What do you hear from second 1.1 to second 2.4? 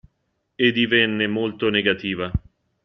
molto negativa.